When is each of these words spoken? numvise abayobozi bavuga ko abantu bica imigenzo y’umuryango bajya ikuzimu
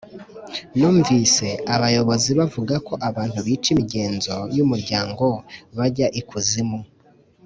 numvise 0.77 1.47
abayobozi 1.75 2.29
bavuga 2.39 2.75
ko 2.87 2.93
abantu 3.09 3.37
bica 3.45 3.67
imigenzo 3.73 4.35
y’umuryango 4.55 5.25
bajya 5.77 6.07
ikuzimu 6.19 6.79